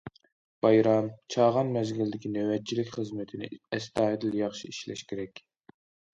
بايرام، 0.65 1.09
چاغان 1.35 1.67
مەزگىلىدىكى 1.75 2.31
نۆۋەتچىلىك 2.39 2.91
خىزمىتىنى 2.97 3.51
ئەستايىدىل 3.79 4.41
ياخشى 4.41 4.73
ئىشلەش 4.75 5.07
كېرەك. 5.13 5.45